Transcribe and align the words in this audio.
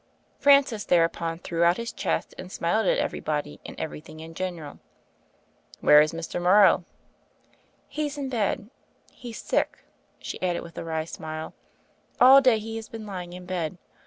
Francis 0.39 0.83
thereupon 0.83 1.37
threw 1.37 1.61
out 1.63 1.77
his 1.77 1.91
chest 1.93 2.33
and 2.39 2.51
smiled 2.51 2.87
at 2.87 2.97
everybody 2.97 3.59
and 3.63 3.79
everything 3.79 4.19
in 4.19 4.33
general. 4.33 4.79
"Where 5.79 6.01
is 6.01 6.11
Mr. 6.11 6.41
Morrow?" 6.41 6.85
"He's 7.87 8.17
in 8.17 8.27
bed. 8.27 8.71
He's 9.11 9.39
sick/' 9.43 9.85
she 10.17 10.41
added 10.41 10.63
with 10.63 10.75
a 10.79 10.83
wry 10.83 11.05
smile. 11.05 11.53
"All 12.19 12.41
day 12.41 12.57
he 12.57 12.77
has 12.77 12.89
been 12.89 13.05
lying 13.05 13.33
in 13.33 13.45
bed. 13.45 13.77